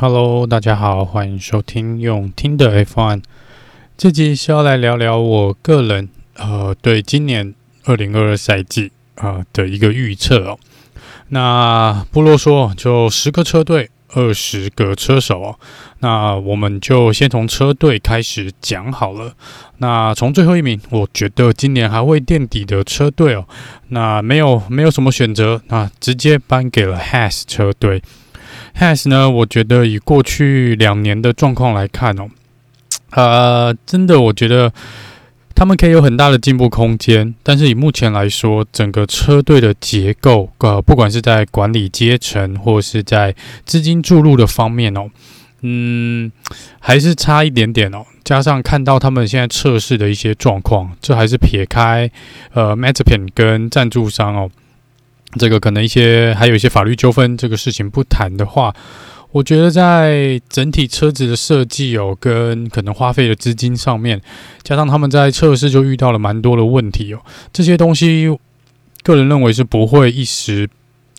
[0.00, 3.22] Hello，大家好，欢迎收听用听的 F1。
[3.98, 7.54] 这集是要来聊聊我个人呃对今年
[7.84, 10.58] 二零二二赛季啊、呃、的一个预测哦。
[11.28, 15.58] 那不啰嗦，就十个车队，二十个车手哦。
[15.98, 19.34] 那我们就先从车队开始讲好了。
[19.76, 23.44] 那从最后一名，我觉得今年还会垫底的车队哦，
[23.88, 28.02] 那没有没有什么选择，那直接颁给了 Has 车队。
[28.78, 32.28] Has 呢，我觉得以过去两年的状况来看哦，
[33.12, 34.72] 呃，真的我觉得
[35.54, 37.34] 他们可以有很大的进步空间。
[37.42, 43.34] 但是以目前来说，整个车队的结构，呃，不管是在管理阶层或是在
[43.66, 45.10] 资金注入的方面哦，
[45.62, 46.32] 嗯，
[46.78, 48.06] 还是差一点点哦。
[48.24, 52.08] 加上看到他们现在测试的一些状况，这还是撇开
[52.52, 54.50] 呃 Mazepin 跟赞助商哦。
[55.38, 58.74] 这个可能一些还有一些法律纠纷这个事情不谈的话，
[59.32, 64.20] 我觉得在整体车子的设计哦，跟可能花费的资金上面，
[64.62, 67.20] 加上他们在测试就遇到了蛮多的问题哦，
[67.52, 68.36] 这些东西
[69.02, 70.68] 个人认为是不会一时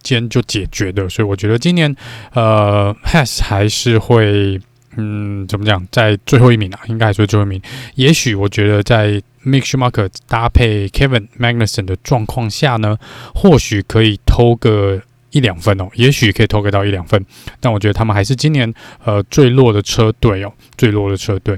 [0.01, 1.95] 间就解决的，所以我觉得今年
[2.33, 4.59] 呃，Has 还是会。
[4.97, 7.61] 嗯，怎么讲，在最后一名啊，应该还是最后一名。
[7.95, 12.97] 也许我觉得在 Mick Schumacher 搭配 Kevin Magnussen 的状况下呢，
[13.33, 17.25] 或许可以偷个一两分哦，也许可以偷个到一两分。
[17.61, 18.73] 但我觉得他们还是今年
[19.05, 21.57] 呃最弱的车队哦，最弱的车队。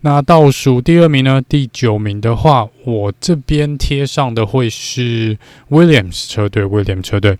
[0.00, 5.36] 那倒数第二名呢，第九名的话，我这边贴上的会是
[5.68, 7.36] Williams 车队，Williams 车队。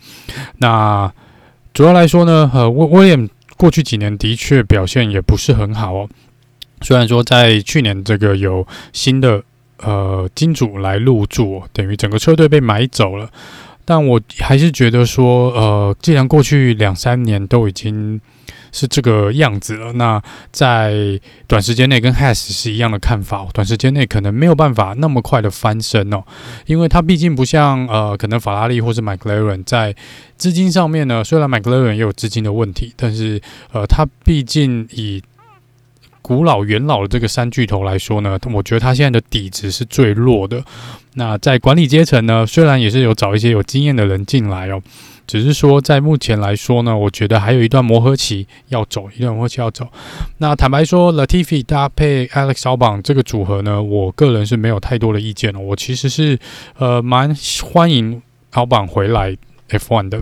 [0.58, 1.10] 那
[1.72, 3.30] 主要来说呢，呃 William。
[3.60, 6.08] 过去几年的确表现也不是很好哦。
[6.80, 9.42] 虽然说在去年这个有新的
[9.76, 13.28] 呃金主来入驻，等于整个车队被买走了，
[13.84, 18.18] 但我还是觉得说，呃，既然过去两三年都已经。
[18.72, 19.92] 是这个样子了。
[19.94, 26.22] 那在短时间内跟 Has 是一样的看法，短时间内可能没有办法那么快的翻身哦，
[26.66, 29.94] 因为它毕竟不像呃，可能法拉利或是 McLaren 在
[30.36, 33.40] 资金上面呢，虽然 McLaren 也有资金的问题，但是
[33.72, 35.22] 呃，它毕竟以
[36.22, 40.62] 古老元老的这个三巨头来说呢，我觉得它现在的底子是最弱的。
[41.14, 44.82] 那在管理阶层呢，虽然也是有找一些有经验的人进来哦。
[45.26, 49.86] 只是说，在目前来说呢，我觉得还有一段磨合期要走，一段磨合期要走。
[50.38, 55.60] 那坦白说，Latifi 搭配 Alex Albon 这个组合呢，我个人是没有太多的意见了。
[55.60, 56.36] 我其实是
[56.78, 57.32] 呃蛮
[57.62, 58.20] 欢迎
[58.52, 59.36] Albon 回来
[59.68, 60.20] F1 的，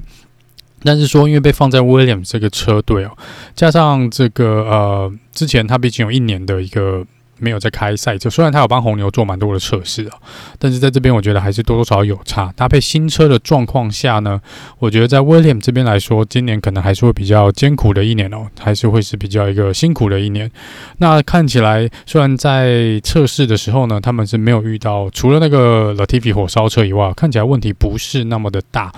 [0.83, 3.11] 但是说因为被放在 william 这个车队哦，
[3.55, 7.05] 加上这个呃之前他毕竟有一年的一个。
[7.41, 10.19] 没有在开赛车，虽然他有帮红牛做蛮多的测试啊，
[10.59, 12.53] 但是在这边我觉得还是多多少少有差。
[12.57, 14.41] 搭配新车的状况下呢，
[14.81, 20.51] 我觉得在 william 这边来说，今年可能还是会比较艰苦的一年哦，还是会是比较一个辛苦的一年。
[20.97, 28.93] 那看起来，虽然在测试的时候呢，他们是没有遇到除了那个 Latifi 火烧车以外，看起来问题不是那么的大。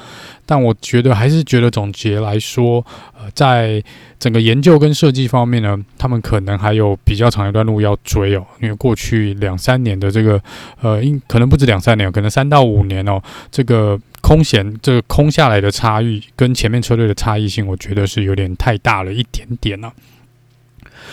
[0.51, 2.85] 但我觉得还是觉得总结来说，
[3.17, 3.81] 呃，在
[4.19, 8.45] 整个研究跟设计方面呢，他们可能还有比较长一段路要追哦。
[8.61, 10.43] 因为过去两三年的这个，
[10.81, 13.23] 呃，应可能不止两三年，可能三到五年哦，
[13.53, 19.93] 这个空闲这个空下来的差异跟前面车队的差异性，我觉得是有点太大了一点点了。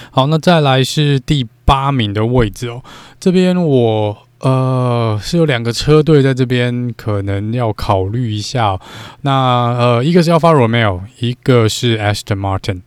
[0.10, 2.84] 好，那再来是第八名的位置哦，
[3.20, 4.18] 这边我。
[4.40, 8.80] 呃，是有两个车队在这边可能要考虑一下。
[9.22, 12.82] 那呃，一个是 Alfa Romeo，一个是 Aston Martin。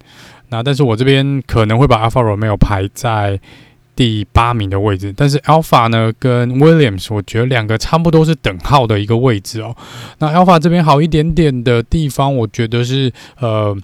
[0.51, 3.41] 那但是我这边可能会把 Alfa Romeo 排在
[3.97, 9.77] 第八名的位置，但是 Alfa 呢跟 Williams，我觉得两个差不多是等号的一个位置哦。
[10.19, 13.77] 那 Alfa 这边好一点点的地方，我觉得是呃，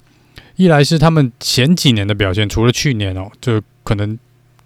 [0.54, 4.16] 一来是他们前几年的表现，除了去年哦，就可能。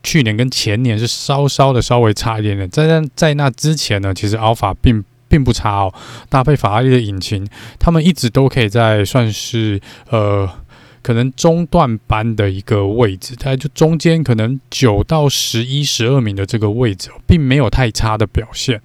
[0.03, 5.95] 去年跟前年是稍稍的稍微差一点点，在那在那之前呢，其实 Alpha 并并不差哦，
[6.29, 7.47] 搭配法拉利的引擎，
[7.79, 9.81] 他们一直都可以在算是
[10.11, 10.49] 呃。
[11.03, 18.81] 可能中段班的一个位置，它就中间可能九到十一、十二名的这个位置，并没有太差的表现。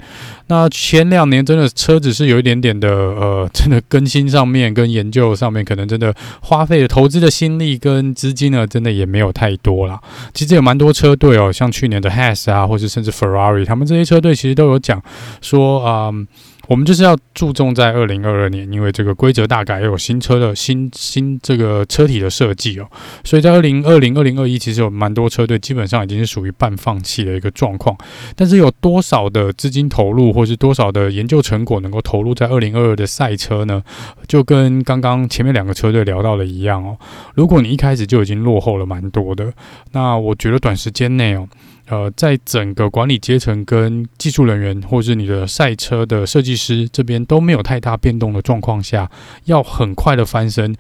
[0.48, 10.00] 那前两年真的车子是有一点点的，呃，真的更新上面跟研究上面，可能真的花费的投资的心力跟资金呢，真的也没有太多啦。
[10.34, 15.02] 其实有蛮多车队哦，像去年的 Has 啊，或者甚至 Ferrari，他们这些车队其实都有讲
[15.42, 16.28] 说，嗯。
[16.68, 22.90] 我们就是要注重在二零二二年，因为这个规则大改，有新车的新新这个车体的设计哦，
[23.24, 27.96] 所以在二零二零、二零二一，其实有蛮多车队基本上已经是属于半放弃的一个状况。
[28.36, 33.84] 但是有多少的资金投入，或是多少的研究成果能够投入在二零二二的赛车呢？
[34.28, 36.98] 就跟刚刚前面两个车队聊到的一样哦，
[37.36, 39.54] 如果你一开始就已经落后了蛮多的，
[39.92, 41.48] 那我觉得短时间内哦。
[41.88, 49.10] 呃，在整个管理阶层跟技术人员，或是你的赛车的设计师这边都没有太大变动的状况下，
[49.44, 50.76] 要很快的翻身，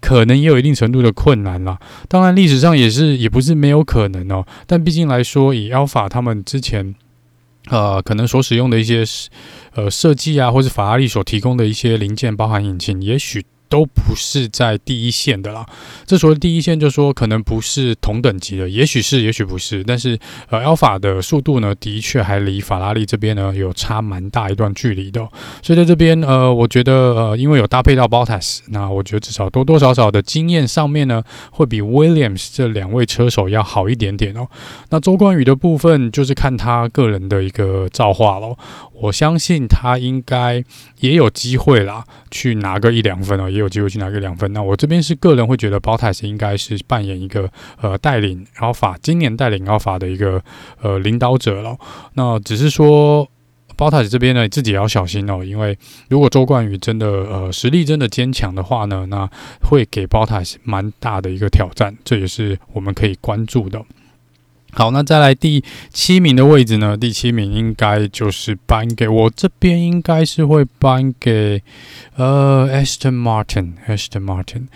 [0.00, 1.78] 可能也有一定程度的困难啦。
[2.08, 4.44] 当然，历史上也是也不是没有可能哦。
[4.66, 6.94] 但毕竟来说，以 Alpha 他们之前
[7.68, 9.04] 呃可能所使用的一些
[9.74, 13.44] 呃设计啊，或是法拉利所提供的一些零件，包含引擎，也许。
[13.68, 15.66] 都不是在第一线的啦。
[16.06, 19.84] 这所谓第一线，就说可能不是同等级的，也许是，也许不是。
[19.84, 20.18] 但是，
[20.48, 25.20] 呃，Alpha 的速度呢，的确还离法拉利这边呢有差蛮大一段距离的。
[25.62, 34.48] 所以在这边，呃，我觉得，呃，因为有搭配到 Bottas，那我觉得至少多多少少的经验上面呢，会比 Williams 这两位车手要好一点点哦。
[34.90, 38.56] 那周冠宇的部分，就是看他个人的一个造化喽。
[39.00, 40.64] 我相信他应该
[40.98, 44.52] 也有机会啦，去拿个一两分哦，也有机会去拿个两分。
[44.52, 47.50] 那我这边是个人会觉得 b o t a s 应该是扮演一个
[47.80, 50.40] 呃带领 Alpha 今年带领 Alpha 的一个
[50.80, 51.76] 呃领导者了。
[52.14, 53.28] 那只是说
[53.76, 55.76] b o t a s 这边呢，自己也要小心哦，因为
[56.08, 59.28] 如果周冠宇真的呃实力真的坚强的话呢，那
[59.62, 63.84] 会给 Bottas 蛮大的一个挑战，这也是我们可以关注的。
[64.72, 66.96] 好，那再来第七名的位置呢？
[66.96, 71.62] 第七名应该就是颁给我这边，应该是会颁给
[72.16, 74.68] 呃 Esther Martin，Esther Martin。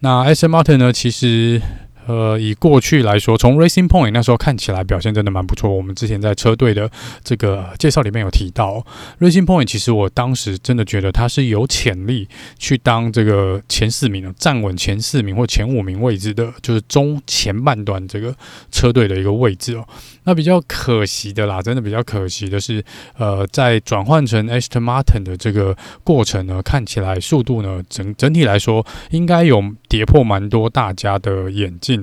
[0.00, 1.60] 那 Esther Martin 呢，其实。
[2.06, 5.70] 呃，以过去来说，从 Racing Point 那时候看起来表现真的蛮不错。
[5.70, 6.90] 我们之前在车队的
[7.22, 8.84] 这个介绍里面有提到
[9.20, 12.28] ，Racing Point 其实我当时真的觉得他是有潜力
[12.58, 18.34] 去当这个前四名的，站稳前四名或前五名位置的，就是中前半段这个
[18.70, 19.86] 车队的一个位置哦。
[20.24, 22.84] 那比较可惜的啦，真的比较可惜的是，
[23.16, 31.93] 呃，在转换成 Aston Martin 的这个过程呢，看起来速度呢，整整体来说应该有跌破蛮多大家的眼镜。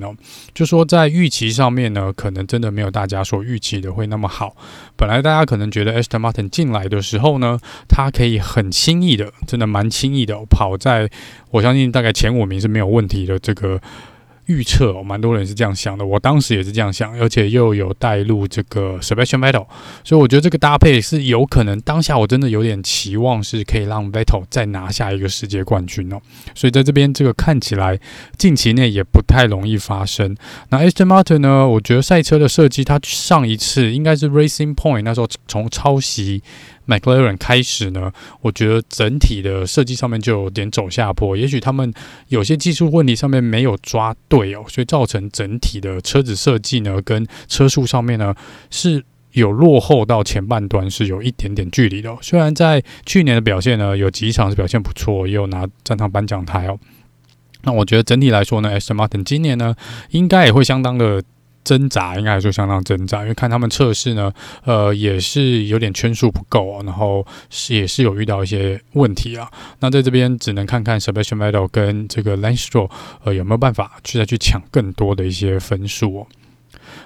[0.54, 4.56] 就说在预期上面呢，可能真的没有大家所预期的会那么好。
[4.96, 11.10] 本来大家可能觉得 Aston Martin 进来的时候呢，他可以很轻易的，真的蛮轻易的跑在，
[11.50, 13.82] 我相信大概前五名是没有问题的这个。
[14.52, 19.66] 预测，蛮多人是这样想的，我当时也是这样想，而且又有带入这个 Sebastian Vettel，
[20.04, 21.80] 所以我觉得这个搭配是有可能。
[21.82, 26.20] 当下我真的有点期望是可以让 Vettel 再拿下一个世界冠军哦，
[26.54, 27.98] 所以在这边这个看起来
[28.38, 30.36] 近期内也不太容易发生。
[30.70, 31.66] 那 Aston Martin 呢？
[31.66, 36.44] 我觉得赛车的设计，它上一次应该是 Racing Point 那时候从抄袭。
[36.88, 38.12] McLaren 开始呢，
[38.42, 41.94] 我觉得整体的设计上面就有点走下坡，也许他们
[42.28, 48.36] 有些技术问题上面没有抓对哦，所以造成整体的车子设计呢跟车速上面呢
[48.70, 52.18] 是有落后到前半段是有一点点距离的。
[52.22, 56.78] 虽然在去年的表现呢有几场是表现不错，也有拿站上颁奖台哦。
[57.64, 59.76] 那我觉得整体来说呢，S Martin 今年呢
[60.10, 61.24] 应该也会相当的。
[61.64, 64.32] 挣扎应该来说相当挣扎，因为看他们测试呢，
[64.66, 69.50] 呃，也是有点圈数不够哦，然后是也是有遇到一些问题啊。
[69.80, 72.90] 那在这边只能看看 Sebastian Vettel 跟这个 Lance Stroll
[73.24, 76.28] 呃有没有办法去再去抢更多的一些分数哦。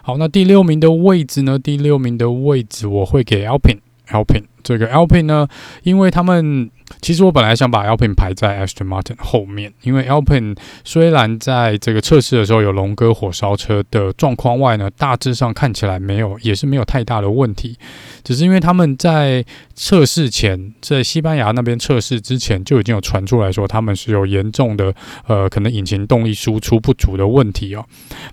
[0.01, 1.59] 好，那第六名的位置呢？
[1.59, 3.79] 第六名的位置我会给 Alpine
[4.09, 5.47] Alpine 这个 Alpine 呢，
[5.83, 6.71] 因为他们。
[7.01, 17.77] 其实我本来想把 Alpine 排在 Aston Martin 后面，因为 Alpine 虽然在这个测试的时候有龙哥火烧车的状况外呢，大致上看起来没有，也是没有太大的问题。
[18.23, 24.93] 只是因为他们在测试前，在西班牙那边测试之前就已经有传出来说他们是有严重的
[25.27, 27.85] 呃可能引擎动力输出不足的问题哦。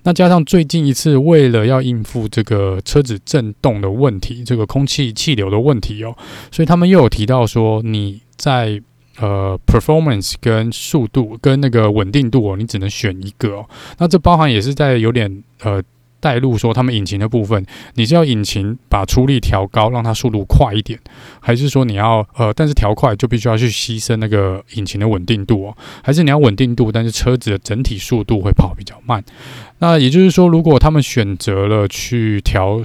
[0.03, 6.15] 那加上最近一次为了要应付这个车子震动的问题，这个空气气流的问题哦，
[6.51, 8.22] 所以他们又有提到说你。
[8.35, 8.81] 在
[9.19, 13.69] 呃，performance 跟速度跟那个稳定度哦，你只能选一个哦。
[13.99, 15.79] 那这包含也是在有点呃
[16.19, 17.63] 带入说他们引擎的部分，
[17.93, 20.99] 你是要引擎把出力调高，让它速度快一点，
[21.39, 25.77] 还是说你要呃，但是调快就必须要去牺牲那个引擎的稳定度哦？
[26.03, 29.23] 还是你要稳定度，但是车子的整体速度会跑比较慢？
[29.77, 32.81] 那也就是说，如果他们选择了去调。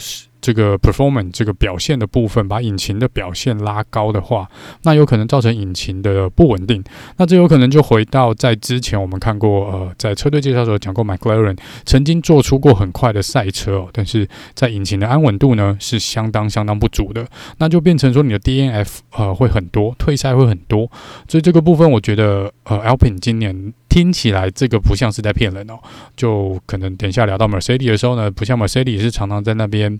[0.49, 4.49] 这个 performance 这个表现的部分，把引擎的表现拉高的话，
[4.85, 6.83] 那有可能造成引擎的不稳定。
[7.19, 17.26] 那这有可能就回到在之前我们看过，呃，在车队介绍时候讲过，McLaren 曾经做出过很快的赛车哦，但是在引擎的安稳度呢是相当相当不足的，
[17.59, 20.90] 那就变成说你的 DNF 呃会很多，退赛会很多。
[21.28, 25.78] 所以这个部分我觉得，呃，Alpine 今年听起来这个不像是在骗人哦，
[26.17, 29.99] 就可能等一下聊到 Mercedes 的时候呢，不像 Mercedes 是常常在那边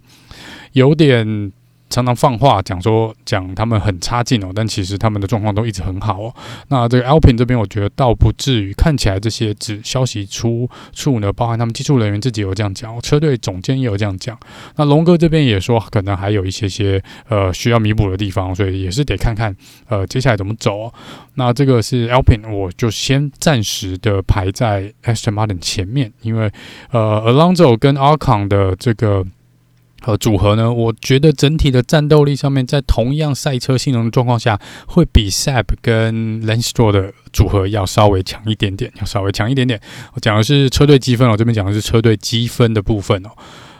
[0.73, 1.52] 有点。
[1.90, 6.35] 常常放话讲说讲他们很差劲哦，但其实他们的状况都一直很好哦。
[6.68, 8.75] 那这个 Alpine 这边，我觉得倒不至于。
[8.75, 14.38] 看起来这些指消息出处呢，包含他们技术人员自己有这样讲，车队总监也有这样讲。
[14.76, 19.57] 那龙哥这边也说，可能还有一些些呃需要弥补的地方，所以也是得看看
[19.88, 20.95] 呃接下来怎么走哦。
[21.37, 26.52] 那这个是 Alpine，我就先暂时的排在 Aston Martin 前面，因为
[26.90, 29.25] 呃 Alonso 跟 Ocon 的这个。
[30.00, 39.81] 和组合呢，我觉得整体的战斗力上面，在同样赛车性能的状况下，会比 SAP 跟 Lance Stroll 的组合要稍微强一点点，要稍微强一点点。
[40.14, 43.31] 我讲的是车队积分，我这边讲的是车队积分的部分哦。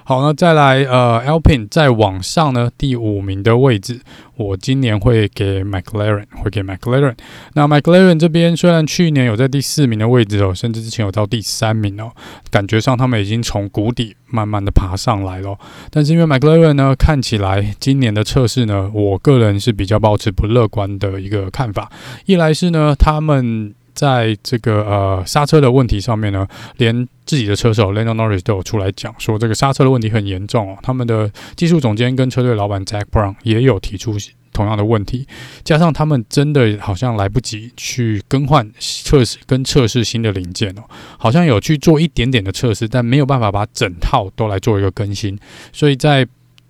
[0.09, 4.01] 好，那再来，呃，Alpine 再往上呢，第五名的位置，
[4.37, 7.15] 我今年会给 McLaren，会给 McLaren。
[7.53, 12.11] 那 McLaren 这边虽然去年有在第四名的位置哦，甚至之前有到第三名哦，
[12.51, 15.59] 感觉上他们已经从谷底慢慢的爬上来了。
[15.91, 21.93] 但是因为 McLaren 呢，看起来今年的测试呢，我个人是比较保持不乐观的一个看法。
[22.25, 30.79] 一来是呢，他们在这个呃刹车的问题上面呢，连自己的车手 Lando Norris 都有出来讲说，这个刹车的问题很严重哦。
[30.81, 34.17] 他们的技术总监跟车队老板 Jack Brown 也有提出
[34.53, 35.27] 同样的问题，
[35.65, 40.85] 加上他们真的好像来不及去更换测试跟测试新的零件哦，
[41.19, 45.37] 好像有去做一点点的测试，但没有办法把整套都来做一个更新，
[45.73, 46.25] 所以在。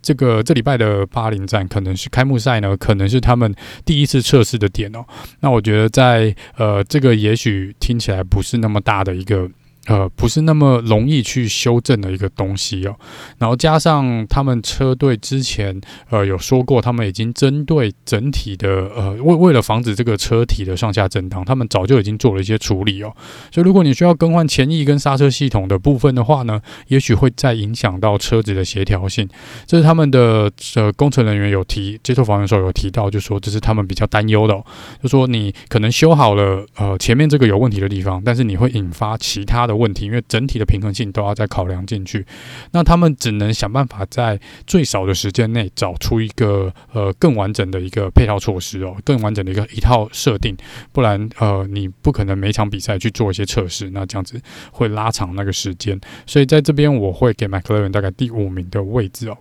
[0.09, 5.05] 这个这礼拜的巴林站可能是开幕赛呢，可能是他们第一次测试的点哦。
[5.41, 9.51] 那我觉得在呃这个也许听起来不是那么大的一个。
[9.89, 12.95] 呃，不是那么容易去修正的一个东西哦。
[13.39, 15.81] 然后加上他们车队之前
[16.11, 23.11] 呃有说过，他们已经针对整体的呃为为了防止这个车体的上下震荡，他们早就已经做了一些处理哦。
[23.51, 29.27] 所以如果你需要更换前翼跟刹车系统的部分的话呢，也许会再影响到车子的协调性。
[29.65, 34.55] 这是他们的呃工程人员有提接受访问的时候有提到，就说这是他们比较担忧的。
[35.03, 39.78] 就说你可能修好了呃前面这个有问题的地方，但是你会引发其他的。
[39.79, 42.27] 问题，因为整体的平衡性都要再考量进去，
[42.73, 50.57] 那他们只能想办法在最少的时间内找出一个呃更完整的一个配套措施哦，更完整的一个一套设定，
[50.93, 54.41] 不然呃你不可能每场比赛去做一些测试，那这样子
[54.73, 59.39] 会拉长那个时间，所以在这边我会给 McLaren 大概第五名的位置哦。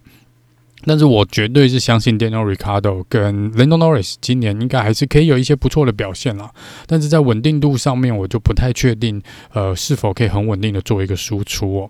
[0.85, 6.49] 但是我绝对是相信 Daniel r i c a r d o 跟 Lando Norris 今年应该还是可以有一些不错的表现啦。
[6.85, 9.21] 但是在稳定度上面，我就不太确定，
[9.53, 11.89] 呃，是否可以很稳定的做一个输出哦。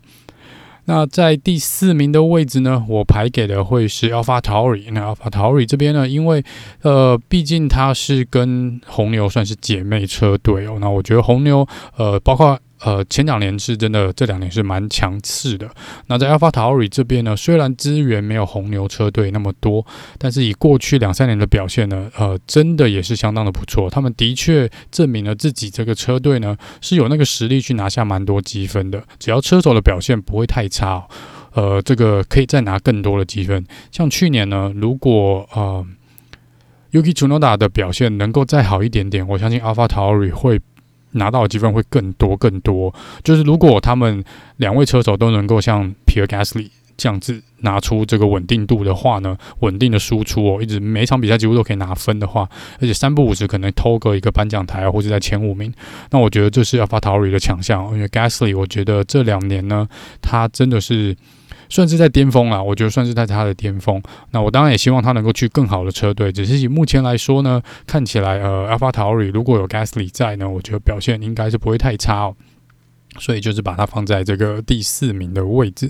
[0.85, 4.91] 那在第四名的位置呢，我排给的会是 AlphaTauri。
[4.93, 6.43] 那 AlphaTauri 这边呢，因为
[6.81, 10.77] 呃，毕竟它是跟红牛算是姐妹车队哦。
[10.79, 11.67] 那我觉得红牛
[11.97, 12.57] 呃，包括。
[12.83, 15.67] 呃，前两年是真的，这两年是蛮强势的。
[16.05, 19.85] 那在 AlphaTauri 这边呢，虽然资源没有红牛车队那么多，
[20.19, 23.89] 但是以过去两三年的表现呢，呃，真的也是相当的不错。
[23.89, 29.03] 他们的确证明了自己这个车队呢是有那个实力去拿下蛮多积分的。
[29.17, 31.07] 只要车手的表现不会太差，
[31.53, 33.65] 呃，这个可以再拿更多的积分。
[33.91, 35.83] 像去年呢，如果呃
[36.91, 40.61] Yuki Tsunoda 的表现能够再好一点点，我相信 AlphaTauri 会。
[41.11, 44.23] 拿到的积分会更多更多，就是如果他们
[44.57, 52.49] 两位车手都能够像 Pierre Gasly 这样子拿出这个稳定度的话呢，稳定的输出哦，一直每场比赛几乎都可以拿分的话，
[52.79, 55.73] 而且三不五时可能偷个一个颁奖台或者在前五名，
[56.11, 59.87] 那我觉得这是 AlphaTauri 的强项，因为 Gasly 我觉得这两年呢，
[60.21, 61.15] 他真的是。
[61.69, 64.01] 算是在巅峰啊，我觉得算是在他的巅峰。
[64.31, 72.35] 那我当然也希望他能够去更好的车队，只是以目前来说呢，看起来呃，AlphaTauri 如果有 Gasly 在呢，我觉得表现应该是不会太差哦。
[73.19, 75.89] 所以就是把它放在这个第四名的位置。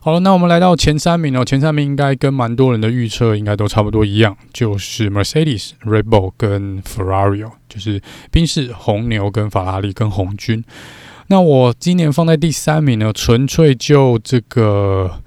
[0.00, 8.02] 好了，那我们来到前三名哦，前三名应该跟蛮多人的预测应该都差不多一样，就是 Mercedes、Red Bull 跟 Ferrari，就是
[8.32, 10.64] 宾士、红牛跟法拉利跟红军。
[11.28, 15.20] 那我今年放在第三名呢，纯粹就这个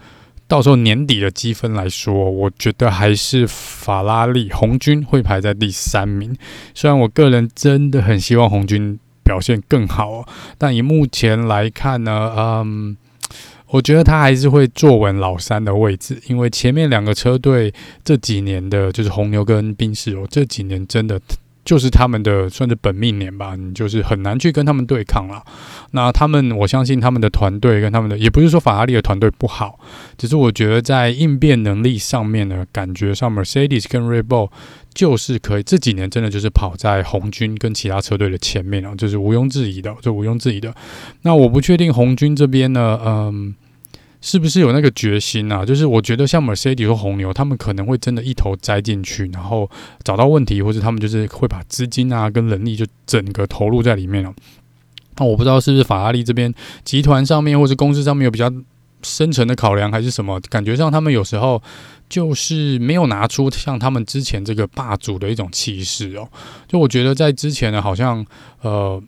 [0.47, 6.35] 到时候年底的积分来说，我觉得还是法拉利红军会排在第三名。
[6.73, 10.27] 虽然我个人真的很希望红军表现更好，
[10.57, 12.97] 但以目前来看呢，嗯。
[13.71, 21.19] 我觉得他还是会坐稳老三的位置，因为前面两个车队这几年的，就是红牛跟宾士哦，这几年真的。
[21.67, 25.43] 就是他们的算是本命年吧，你就是很难去跟他们对抗了。
[25.91, 29.77] 那他们，我相信他们的团队跟他们的，也不是说法拉利的团队不好，
[30.17, 34.49] 只是我觉得在应变能力上面呢，感觉上 Mercedes 跟 Red Bull
[34.93, 40.73] 就是可以这几年真的就是跑在红军跟其他车队的前面啊，这是毋庸置疑的，这毋庸置疑的。
[41.23, 43.53] 那我不确定红军这边呢，嗯。
[44.27, 45.65] 是不是有那个决心啊？
[45.65, 49.71] 就是我觉得像 Mercedes 和红牛，他们可能会真的一头栽进去，然后
[50.03, 54.33] 找到问题，或者他们就是会把资金啊跟人力就整个投入在里面了。
[55.15, 56.53] 那我不知道是不是法拉利这边
[56.83, 58.51] 集团上面或者公司上面有比较
[59.01, 60.37] 深层的考量，还是什么？
[60.49, 61.63] 感觉上他们有时候
[62.09, 66.27] 就是没有拿出像他们之前这个霸主的一种气势哦。
[66.67, 68.25] 就我觉得在之前呢，好像
[68.59, 69.01] 呃。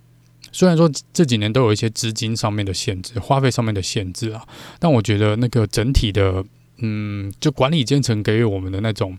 [0.51, 4.43] 虽然说这几年都有一些资金上面的限制、花费上面的限制啊，
[4.79, 6.43] 但我觉得那个整体的，
[6.77, 9.17] 嗯，就管理阶层给予我们的那种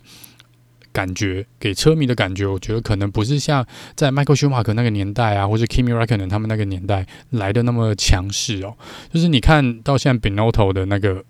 [0.92, 8.74] 感觉，给车迷的感觉，我觉得可能不是像在 Michael Schumacher 那个年代啊，或者 Kimi Räikkönen 他们那个年代来的那么强势哦。
[9.12, 11.24] 就是你看到现在 Binotto 的那个，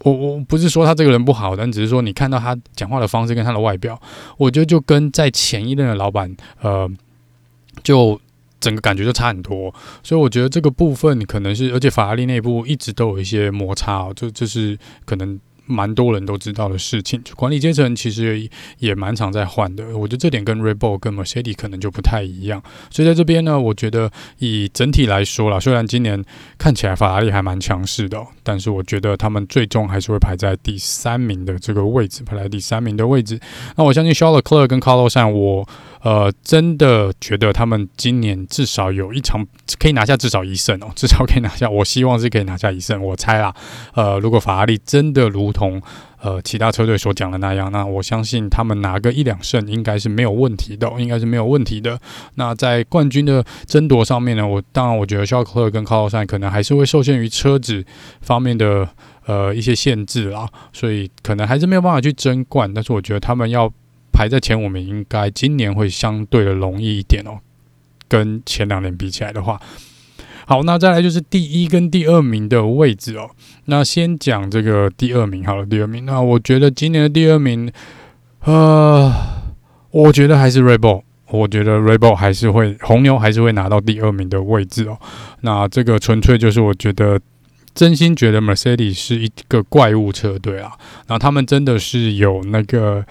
[0.00, 4.00] 我我不是说他这个人不好，但只是说你看到他讲话的方式跟他的外表，
[4.36, 6.90] 我觉得就跟在前一任的老板，呃，
[7.82, 8.20] 就。
[8.64, 15.38] 整个感觉就差很多，所以我觉得这个部分可能是，而且法拉利内部一直都有一些摩擦哦，这这是可能。
[15.66, 18.46] 蛮多人都知道的事情，就管理阶层其实
[18.80, 19.96] 也蛮常在换的。
[19.96, 22.62] 我觉得这点跟 Red Bull 跟 Mercedes 可能就不太一样。
[22.90, 26.22] 所以在这边呢，我觉得以整体来说啦，虽然今年
[26.58, 33.40] 看起来法拉利还蛮强势的，但是我觉得他们最终还是会排在第三名的这个位置，排在第三名的位置。
[33.76, 35.66] 那我相信 s h a r l e c l e r 跟 Carlos 我
[36.04, 39.44] 呃真的觉得他们今年至少有一场
[39.78, 41.68] 可以拿下至少一胜哦， 至少可以拿下。
[41.68, 43.02] 我希望是可以拿下一胜。
[43.02, 43.54] 我猜啦，
[43.94, 45.80] 呃，如果法拉利真的如同
[46.20, 51.98] 呃其他车队所讲的那样，那我相信他们拿个一两胜应该是没有问题的，应该是没有问题的。
[52.34, 57.82] 那在冠军的争夺上面呢，我当然我觉得肖克勒跟卡洛赛可能还是会受限于车子
[58.20, 58.86] 方面的
[59.24, 62.70] 呃一些限制啊，所以可能还是没有办法去争冠。
[62.74, 63.72] 但是我觉得他们要
[64.14, 67.40] 排在前五名，应该今年会相对的容易一点哦，
[68.06, 69.60] 跟前两年比起来的话。
[70.46, 73.30] 好，那再来就是第一跟第二名的位置哦。
[73.64, 76.04] 那先讲这个第二名好了，第二名。
[76.04, 77.72] 那我觉得今年的第二名，
[78.44, 79.10] 呃，
[79.90, 84.98] 我觉得还是 Red Bull，我觉得 rebo 还是会红牛还是会拿到第二名的位置哦。
[85.40, 87.18] 那这个纯粹就是我觉得
[87.74, 90.72] 真心觉得 Mercedes 是一个怪物车队啊，
[91.06, 93.04] 然后他们真的是有那个。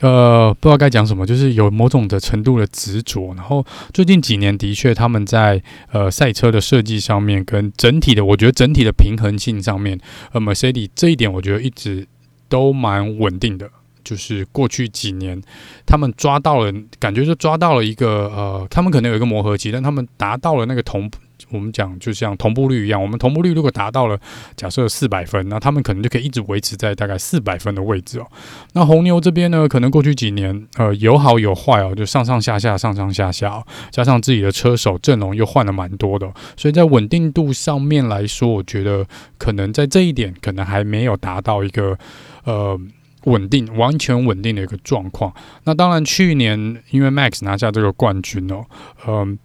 [0.00, 3.34] 呃，不知道该讲什么，就是有某种的程度的执着。
[3.36, 10.00] 然后最近几年的确，他们在呃赛车的设计上面，跟整体的，我觉得整体的平衡性上面，
[10.32, 12.06] 呃，Mercedes 这一点我觉得一直
[12.48, 13.70] 都蛮稳定的。
[14.02, 15.40] 就是过去几年，
[15.86, 21.10] 他们抓到了，感觉就抓到了一个呃，他们可能有一个磨合期，但他们达到了那个同。
[21.50, 24.18] 我们讲就像同步率一样，我们同步率如果达到了
[24.56, 28.26] 假设四百分，那他们可能就可以一直维持在大概四百分的位置哦。
[28.72, 39.06] 那红牛这边呢，可能过去几年呃有好有坏哦，就上上下下上上下下，加上自己的车手阵容又换了蛮多的，所以在稳定度上面来说，我觉得
[39.38, 41.98] 可能在这一点可能还没有达到一个
[42.44, 42.78] 呃
[43.24, 45.32] 稳定完全稳定的一个状况。
[45.64, 48.64] 那当然去年因为 Max 拿下这个冠军哦，
[49.06, 49.38] 嗯、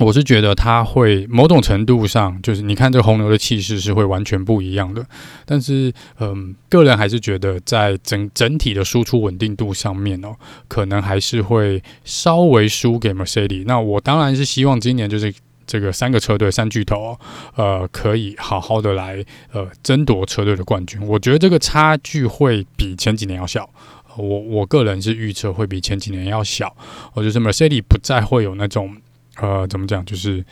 [0.00, 5.04] 我是觉得他会某种程度上，就是你看这红牛的气势是会完全不一样的。
[5.44, 10.34] 但是，嗯，个人还是觉得在整整体的输出稳定度上面哦，
[10.68, 13.64] 可能还是会稍微输给 Mercedes。
[13.66, 15.30] 那我当然是希望今年就是
[15.66, 17.18] 这个三个车队三巨头，
[17.56, 20.98] 呃，可以好好的来呃争夺车队的冠军。
[21.06, 23.68] 我觉得这个差距会比前几年要小。
[24.16, 26.74] 我我个人是预测会比前几年要小。
[27.12, 28.96] 我就是 Mercedes 不再会有那种。
[29.36, 30.04] 呃，怎么讲？
[30.04, 30.44] 就是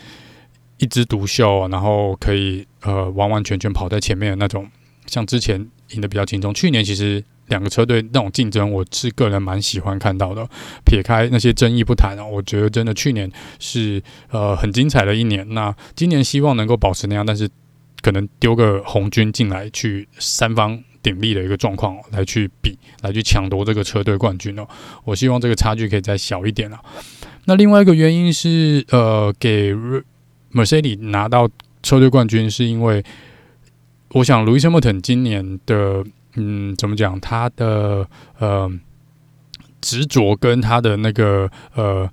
[0.79, 4.69] 一枝独秀，然后可以呃完完全全跑在前面的那种，
[5.07, 6.55] 像之前赢得比较轻松。
[6.55, 10.49] 去年其实两个车队那种竞争，我是个人蛮喜欢看到的。
[10.85, 15.47] 撇开那些争议不谈啊，我觉得真的去年是呃很精彩的一年。
[15.55, 17.49] 那今年希望能够保持那样，但是
[18.01, 24.69] 可能丢个红军进来，去三方鼎立的一个状况来去比，来去抢夺这个车队冠军哦。
[25.05, 26.81] 我希望这个差距可以再小一点啊。
[27.47, 29.75] 那另外一个原因是，呃，给
[30.53, 31.49] Mercedes 拿到
[31.83, 33.05] 车队冠军，是因为
[34.11, 36.05] 我想 Lewis Hamilton 今年的，
[36.37, 38.71] 嗯，怎么讲，他的呃
[39.81, 42.11] 执着跟他的那个呃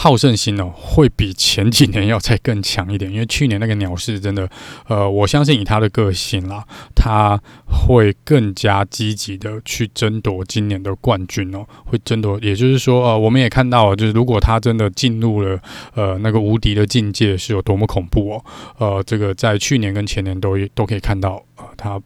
[0.00, 4.48] 好胜心哦，会比前几年要再更强一点，因为去年那个鸟市真的，
[4.86, 15.60] 呃，我相信以他的个性啦，他会更加积极的去争夺今年的冠军哦，会争夺，也就是说，呃，我们也看到了，就是如果他真的进入了
[15.96, 18.44] 呃那个无敌的境界，是有多么恐怖哦，
[18.78, 22.00] 呃，这个在去年跟前年都都可以看到，呃，他，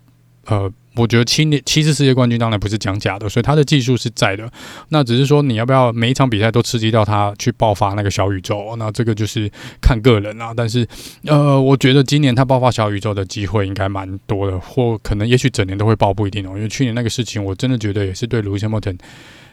[0.46, 0.72] 呃。
[0.94, 4.50] 我觉得七年七次世界冠军当然不是讲假的，所以他的技术是在的。
[4.90, 8.76] 那只是说你要不要每一场比赛都刺激到他去爆发那个小宇宙？
[8.76, 9.50] 那这个就是
[9.80, 10.52] 看个人啦。
[10.54, 10.86] 但是，
[11.24, 16.52] 呃，我觉得今年他爆发小宇宙的机会应该蛮多的，或可能也许整年都会爆不一定哦。
[16.56, 18.98] 因为去年那个事情，我真的觉得也是对 Lewis Hamilton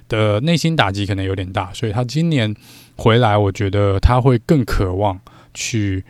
[0.09, 2.53] 的内心打击可能有点大，所以他今年
[2.97, 5.19] 回来，我觉得他会更渴望
[5.53, 6.03] 去。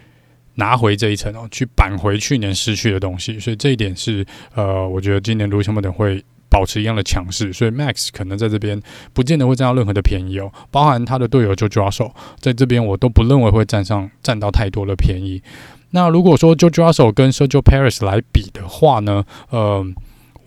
[0.59, 8.79] 拿回这一层哦，去扳回去年失去的东西，所以这一点是呃，我觉得今年卢卡莫等会保持一样的强势，所以 Max 可能在这边
[9.13, 15.41] 不见得会占到任何的便宜哦，包含他的队友 JoJoarso，在这边我都不认为会占上占到太多的便宜。
[15.91, 19.83] 那如果说 JoJoarso 跟 Sergio Paris 来比的话呢，呃。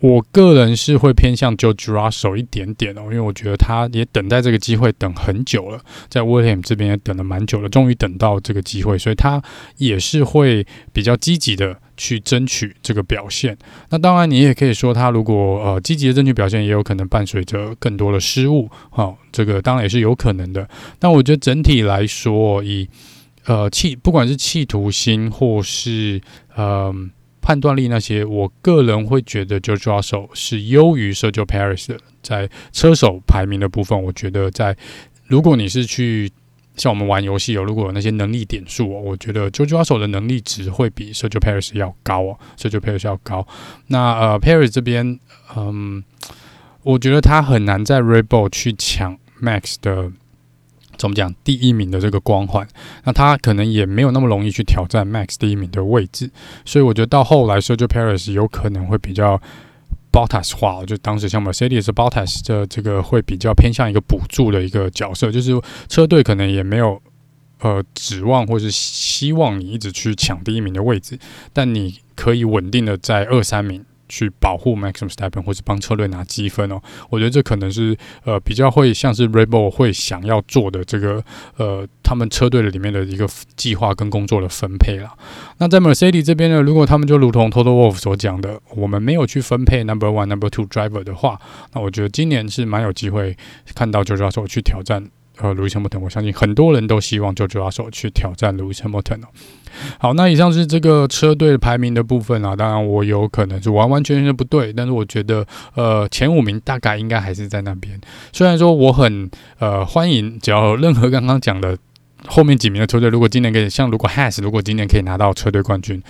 [0.03, 9.41] 我个人是会偏向 George Russell 一点点哦，因为我觉得他也等待这个机会等很久了，在 William 这边也等了蛮久了，终于等到这个机会，所以他
[9.77, 13.57] 也是会比较积极的去争取这个表现。
[13.91, 20.67] 那当然，你也可以说他如果呃积极的争取表现，也有可能伴随着更多的失误，好，这个当然也是有可能的。
[20.99, 22.89] 但我觉得整体来说，以
[23.45, 26.21] 呃企不管是企图心或是
[26.57, 26.93] 呃。
[27.43, 31.99] 判断力那些，我个人会觉得 George Russell 是优于 Sergio Paris 的。
[32.23, 34.75] 在车手排名的部分，我觉得在
[35.27, 36.31] 如果你是去
[36.77, 43.45] 像我们玩游戏有，如果有那些能力点数，我觉得 George Russell 的能力值会比 Sergio Paris 要高哦，Sergio Paris 要高。
[43.87, 45.19] 那呃，Paris 这边，
[45.57, 46.01] 嗯，
[46.83, 50.13] 我觉得他很难在 Red Bull 去抢 Max 的。
[51.03, 51.35] 怎么讲？
[51.43, 52.65] 第一名的这个光环，
[53.03, 56.31] 那他可能也没有那么容易去挑战 Max 第一名的位置，
[56.63, 59.37] 所以我觉得到后来，Sergio Perez 有可能会比较
[60.13, 67.01] Bottas 化，就当时像 Mercedes Bottas 的这个会比较偏向一个补助的一个角色，就是车队可能也没有
[67.59, 71.19] 呃指望或是希望你一直去抢第一名的位置，
[71.51, 73.83] 但你可以稳定的在二三名。
[74.13, 81.23] 去保护 Max Verstappen 或者帮车队拿积分哦，我觉得这可能是呃比较会像是 Rebel 会想要做的这个
[81.57, 85.11] 呃他们车队的里面的一个计划跟工作的分配啦。
[85.57, 91.39] 那在 Mercedes 这边呢，如果他们就如同 Toto Wolff 所讲的，我们没有去分配 Number One、Number Two driver 的话，
[91.73, 93.35] 那我觉得今年是蛮有机会
[93.73, 95.99] 看到 Jojo 去挑战呃 Lewis Hamilton。
[95.99, 99.27] 我相信很多人都希望 George Russell 去挑战 Lewis Hamilton 哦。
[99.97, 102.55] 好，那以上是这个车队排名的部分啊。
[102.55, 107.99] 当然，我有可能是完完全全的不对，但是我觉得，呃，前五名大概应该还是在那边。
[108.31, 111.77] 虽然说我很呃欢迎，只要任何刚刚讲的
[112.27, 116.01] 后面几名的车队，如果今年可以像如果 Has 如果今年可以拿到车队冠军。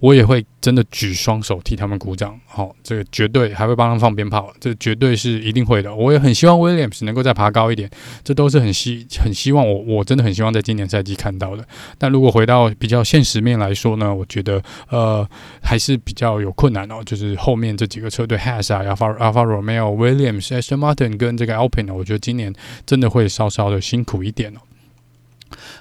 [0.00, 5.94] 我也会真的举双手替他们鼓掌，好、这个绝对还会帮他们放鞭炮，这绝对是一定会的。
[5.94, 7.88] 我也很希望 Williams 能够再爬高一点，
[8.24, 11.62] 这都是很希很希望我我真的很希望在今年赛季看到的。
[11.98, 15.28] 但如果回到比较现实面来说呢，我觉得呃
[15.62, 17.02] 还是比较有困难哦。
[17.04, 22.54] 就是后面这几个车队 Haas 啊、Alfa Alfa Romeo、Williams、Aston Martin 跟这个 Alpine，我觉得今年
[22.86, 24.60] 真的会稍稍的辛苦一点哦。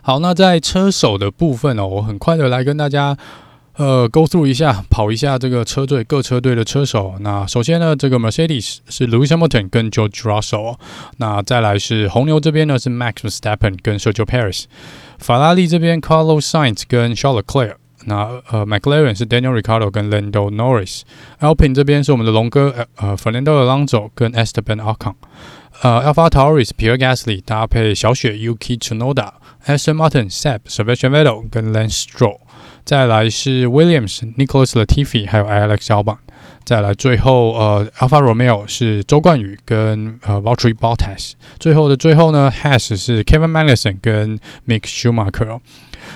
[0.02, 3.18] 好，那在车手的部分哦，我很快的来跟大家。
[3.80, 7.16] 呃，go through 一下，跑一下这个车队各车队的车手。
[7.22, 10.76] 那首先呢，这个 Mercedes 是 Lewis Hamilton 跟 George Russell。
[11.16, 14.66] 那再来是红牛这边呢是 Max Verstappen 跟 Sergio Perez。
[15.18, 17.76] 法拉利这边 Carlos Sainz 跟 Charles Leclerc。
[18.04, 21.04] 那呃，McLaren 是 Daniel Ricciardo 跟 Lando Norris。
[21.40, 25.14] Alpine 这边是我们的龙哥呃 Fernando Alonso 跟 Esteban Ocon。
[25.82, 29.32] 呃，AlphaTauris Pierre Gasly 搭配小雪 Yuki Tsunoda。
[29.66, 32.40] Aston Martin Seb Sebastian Vettel 跟 Lance Stroll。
[32.86, 36.18] 再来是 Williams、Nicholas Latifi，还有 Alex Albon。
[36.66, 41.32] 再来最后呃，Alfa Romeo 是周冠宇跟呃 Valtteri Bottas。
[41.60, 45.60] 最后的最后呢 Has 是 Kevin Magnussen 跟 Mick Schumacher。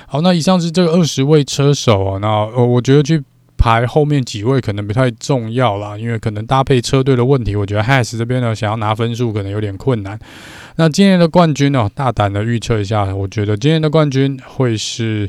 [0.05, 2.19] 好，那以上是这个二十位车手啊。
[2.19, 3.23] 那呃，我觉得去
[3.57, 10.19] 排后面几位可能不太重要啦，因为可能搭配车队的问题，我觉得 Haas 这边呢想要拿分数可能有点困难。
[10.75, 15.27] 那今年的冠军呢，大胆的预测一下，我觉得今年的冠军会是。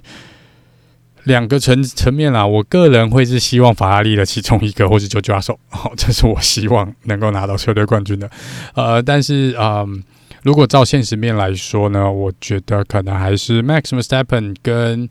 [1.25, 8.31] 两个层层面啦，我个人会是希望法拉利的其中一个，或是 George Russell，哦，这是我希望能够拿到车队冠军的。
[8.75, 10.03] 呃，但是嗯、
[10.43, 15.09] 如果照现实面来说呢，我觉得可能还是 Max Verstappen 跟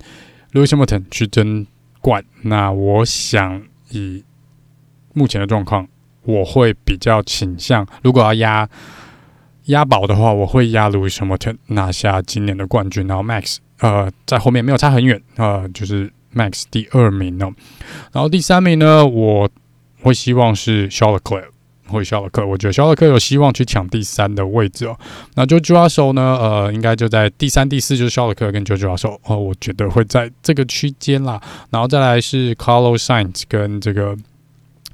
[0.53, 1.65] Lewis Hamilton 去争
[1.99, 2.23] 冠。
[2.43, 4.23] 那我想以
[5.13, 5.87] 目前的状况，
[6.23, 8.69] 我会比较倾向，如果要压
[9.65, 17.53] 押宝的话，我会押 Lewis Hamilton 拿下今年的冠军，然后 Max 呃在后面没有差很远啊、呃，就是 Max 第二名哦。
[18.11, 19.49] 然后第三名呢，我
[20.01, 21.45] 会希望是 Charles Leclerc
[21.87, 24.97] 会肖勒克，我觉得肖勒克有希望去抢第三的位置哦。
[25.35, 26.37] 那 jojo 手呢？
[26.41, 31.39] 呃，应该就在第三、第四，就是肖勒克跟 George Russell 哦，我觉得会在这个区间啦。
[31.69, 34.15] 然后再来是 Carlos Sainz 跟这个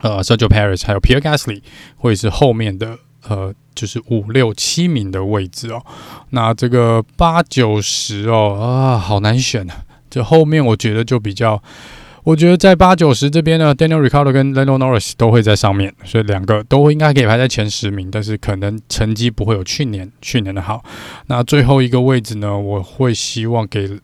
[0.02, 1.62] 呃 Sergio Perez 还有 Pierre Gasly
[1.96, 5.84] 会是后面的呃，就是五六七名的位置哦。
[6.30, 9.84] 那这个八九十哦啊，好难选啊。
[10.10, 11.62] 这后面我觉得就比较。
[12.24, 20.84] 我觉得在八九十这边呢，Daniel r i c a r d o 跟 Lando Norris 都会在上面，所以两个都应该可以排在前十名，但是可能成绩不会有去年去年的好。
[21.28, 24.00] 那最后一个位置呢，我会希望给。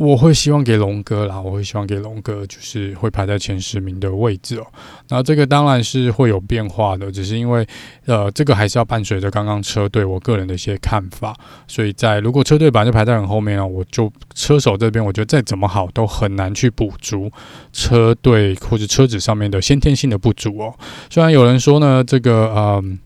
[0.00, 4.66] 我会希望给龙哥啦，我会希望给龙哥，就是会排在前十名的位置哦。
[5.10, 7.66] 那这个当然是会有变化的，只是因为
[8.06, 11.36] 呃，这个还是要伴随着刚刚车队我个人的一些看法。
[11.68, 17.30] 所以在如果车队本来就排在很后面啊，我就车手这边，我觉得再怎么好都很难去补足
[17.70, 20.74] 车队或者车子上面的先天性的不足哦。
[21.10, 22.98] 虽然有人说呢，这个嗯。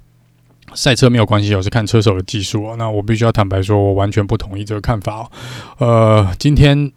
[0.74, 2.76] 赛车没有关系，我是看车手的技术哦。
[2.76, 5.30] 那我必须要坦白说，我完全不同意这个看法哦。
[5.78, 6.90] 呃，今天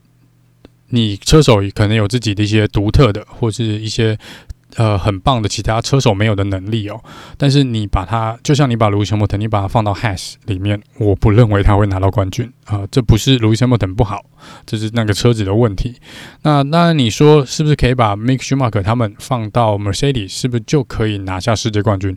[0.89, 4.17] 你车手可能有自己的一些独特的，或是一些
[4.75, 7.01] 呃很棒的其他车手没有的能力哦。
[7.37, 14.23] 但是你把它，就像你把路易斯·汉密尔顿，你把它放到 Haas 里面，我不认为他会拿到冠军啊，这不是路易斯·汉密尔顿不好，
[14.65, 15.95] 这是那个车子的问题。
[16.43, 22.15] 那那你说是不是可以把 Mick Schumacher 他们放到 Mercedes，是不是就可以拿下世界冠军？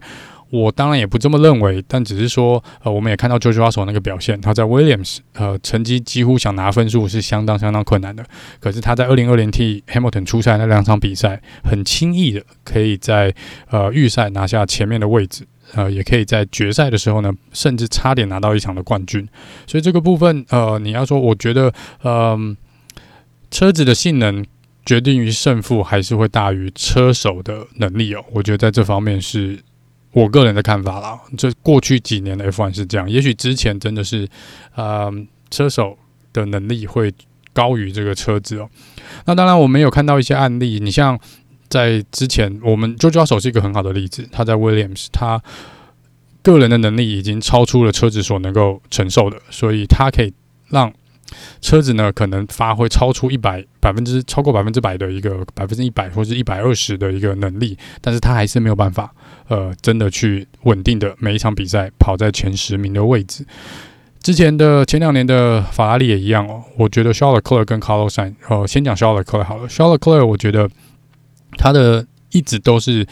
[0.50, 8.24] 我当然也不这么认为，但只是说，呃，我们也看到 George Russell 那个表现，他在 Williams，呃，成绩几乎想拿分数是相当相当困难的。
[8.58, 13.32] 可是他在二零二零替 Hamilton 出赛那两场比赛，很轻易的可以在
[13.68, 19.28] 呃预赛拿下前面的位置，呃，也可以在决赛的时候呢，甚至差点拿到一场的冠军。
[19.68, 22.56] 所以这个部分，呃，你要说，我觉得，嗯、
[23.52, 24.44] 车子的性能
[24.84, 28.24] 决定于胜负，还是会大于车手的能力哦。
[28.32, 29.60] 我觉得在这方面是。
[30.12, 34.28] 我个人的看法啦，这过去几年的 F1 是这样，也许之前真的是，
[34.74, 35.10] 呃，
[35.50, 35.96] 车手
[36.32, 37.12] 的能力会
[37.52, 38.68] 高于这个车子哦。
[39.26, 41.18] 那当然，我们有看到一些案例，你像
[41.68, 45.40] 在之前，我们 George Russell 是一个很好的例子，他在 Williams，他
[46.42, 50.32] 个人的能力已经超出了车子所能够承受的，所以他可以
[50.68, 50.92] 让。
[51.60, 59.12] 车子呢，可能发挥超出一百百分之超过百分之百的一个百分之一百或者一百二十的一个能力，但是他还是没有办法，
[59.48, 63.44] 呃，真的去稳定的每一场比赛跑在前十名的位置。
[64.22, 70.68] 之前的前两年的法拉利也一样哦，我觉得 Charles Leclerc 跟 Carlos Sainz，呃，先讲 Charles Leclerc 好了，Charles Leclerc 我觉得
[71.56, 73.06] 他的一直都是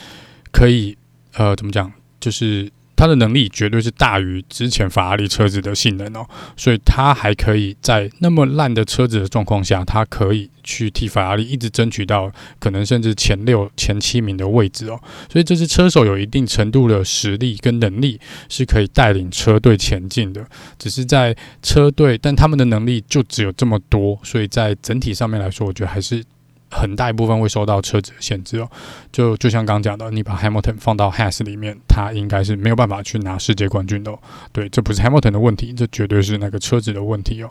[0.52, 0.96] 可以，
[1.34, 2.70] 呃，怎么讲，就是。
[2.98, 15.00] 他的能力绝对是大于之前法拉利车子的性能哦，所以他还可以在那么烂的车子的状况下，他可以去替法拉利一直争取到可能甚至前六、前七名的位置哦。
[15.30, 20.44] 所以这支车手有一定程度的实力跟能力，是可以带领车队前进的。
[20.76, 26.24] 只是在车队，但他们的能力就只有这么多，所以在整体上面来说，我觉得还是。
[26.70, 28.70] 很大一部分会受到车子的限制哦，
[29.10, 34.18] 就就像刚讲的，你把 Hamilton 放到 Has 里面，他应该是没有办法去拿世界冠军的哦。
[34.52, 37.50] 对，这不是 Hamilton 的问题，这绝对是那个车子的问题哦。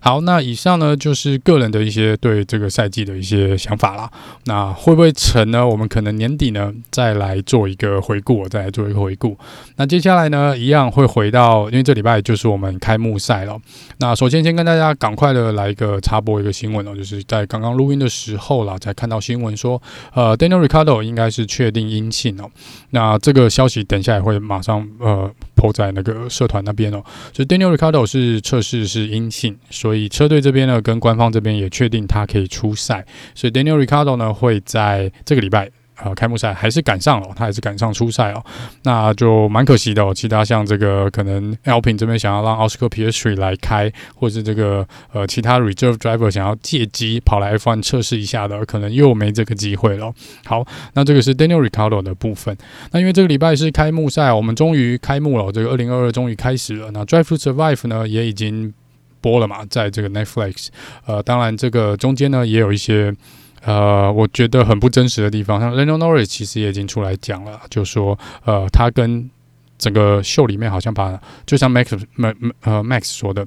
[0.00, 4.10] 好，那以上呢就是个人的一些对这个赛季的一些想法啦。
[4.44, 5.66] 那会不会成呢？
[5.66, 9.36] 我们可能年底呢再来做一个回顾，再来做一个回顾。
[9.76, 13.58] 那接下来呢，一样会回到，因为这礼拜就是我们开幕赛了。
[13.98, 19.80] 那首先先跟大家赶快的来一个插播一个新闻哦，就是在刚刚录音的时候啦，才看到新闻说，
[20.14, 22.50] 呃，Daniel Ricardo 应该是确定阴性哦。
[22.90, 25.30] 那这个消息等一下也会马上呃。
[25.60, 35.70] po 在那个社团那边哦，所以 Daniel Ricardo 是测试是阴性，所以车队这边呢跟官方这边也确定他可以出赛，所以 Daniel Ricardo 呢会在这个礼拜。
[36.02, 38.42] 啊，开幕赛还是赶上了，他还是赶上出赛哦，
[38.84, 40.14] 那就蛮可惜的哦。
[40.14, 50.10] 其他像这个可能 Alpin 这边想要让 Oscar Piastri 来开，或是这个呃其他 Reserve Driver 想要借机跑来 F1 测试一下的，可能又没这个机会了。
[50.46, 52.56] 好，那这个是 Daniel Ricardo 的部分。
[52.92, 56.90] 那因为这个礼拜是开幕赛，我们终于开幕了，这个二零二二终于开始了。
[56.92, 58.72] 那 Drive to Survive 呢也已经
[59.20, 60.68] 播了嘛，在这个 Netflix。
[61.06, 63.14] 呃，当然这个中间呢也有一些。
[63.62, 69.28] 呃，我觉得很不真实的地方，像 Lando Norris 其实也已经出来讲了，就说呃，他跟
[69.76, 73.46] 整个秀里面好像把，就像 Max，Max，呃 Max 说的，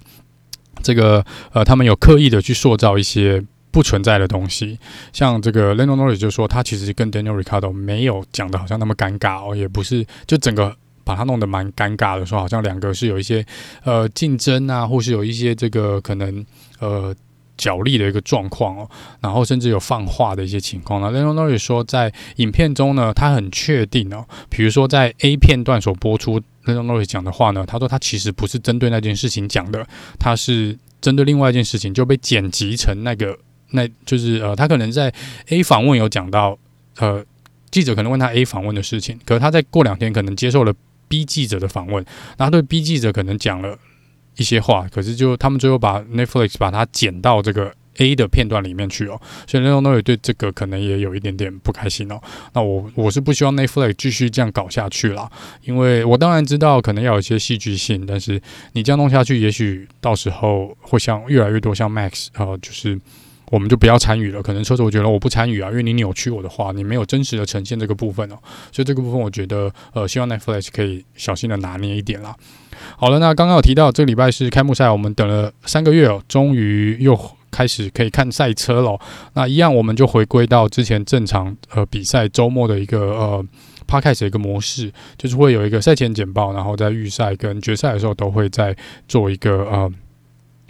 [0.83, 4.77] 这个呃，他们有刻意的去塑造一些不存在的东西，
[5.11, 13.45] 像这个 Lando Norris 就说他其实跟 Daniel Ricardo 没有讲的好像那么尴尬哦，也不是，就整个把它弄得蛮尴尬的，说好像两个是有一些
[13.83, 16.45] 呃竞争啊，或是有一些这个可能
[16.79, 17.15] 呃。
[17.55, 18.89] 角力的一个状况哦，
[19.21, 21.11] 然后甚至有放话的一些情况呢。
[21.11, 29.87] Lando Norris 说，在影片中呢，他很确定哦，比如说在 A 片段所播出 Lando Norris 讲的话呢，他说他其实不是针对那件事情讲的，
[30.19, 33.37] 他是针对另外一件事情就被剪辑成那个，
[33.69, 35.13] 那就是呃，他可能在
[35.49, 36.57] A 访问有讲到，
[36.97, 37.23] 呃，
[37.69, 40.73] 记者可能问他 A 访问的事情，可是他在过两天可能接受了
[41.13, 42.03] B 记者的访问，
[42.37, 43.77] 然后对 B 记者可能讲了。
[44.35, 52.19] 一些话，可是就他们最后把 Netflix 把它剪到这个 A 的片段里面去哦，所以 Lando Norris 对这个可能也有一点点不开心哦。
[52.53, 55.29] 那我我是不希望 Netflix 继续这样搞下去啦，
[55.61, 62.99] 因为我当然知道可能要有一些戏剧性，但是你这样弄下去，也许到时候会像越来越多像 Max 啊、呃，就是。
[63.53, 64.41] 我们就不要参与了。
[64.41, 68.35] 可能车主觉得我不参与啊，因为你扭曲我的话，你没有真实的呈现这个部分哦。
[68.71, 72.35] 所以这个部分我觉得，呃，希望 Netflix 可以小心的拿捏一点啦。
[72.97, 77.15] 好了，那刚刚有提到这个礼拜是开幕赛，我们等了三个月哦，终于又
[77.51, 78.99] 开始可以看赛车了。
[79.35, 83.45] 那一样，我们就回归到之前正常呃比赛周末的一个呃
[83.87, 88.75] Podcast 的一个模式，就是会有一个赛前简报，然后在预赛跟决赛的时候都会再
[89.07, 89.91] 做一个呃。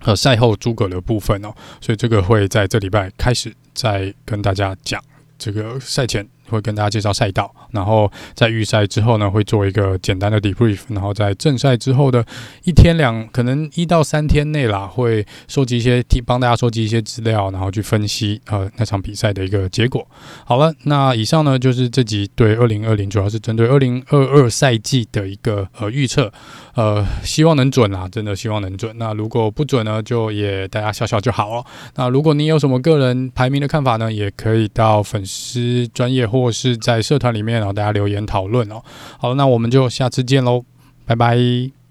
[0.03, 5.01] 和赛后诸葛的部分哦，所以这个会在这礼拜开始再跟大家讲
[5.39, 6.27] 这个赛前。
[6.53, 12.23] 会跟大家介绍赛道，然后在预赛之后呢，会做一个简单的 debrief，然后在正赛之后的
[12.63, 20.07] 一天两，可能一到三天内啦，会收集一些替帮大家收集一些资料，然后去分析呃那场比赛的一个结果。
[20.45, 26.31] 好了，那以上呢就是这集对二零二零，主要是针对二零二二赛季的一个呃预测，
[26.75, 28.95] 呃希望能准啦，真的希望能准。
[28.97, 31.65] 那如果不准呢，就也大家笑笑就好哦。
[31.95, 38.81] 那如果你有什么个人排名的看法呢，也可以到粉丝专业或或是在社团里面，然后大家留言讨论哦。
[39.17, 40.65] 好，那我们就下次见喽，
[41.05, 41.82] 拜拜。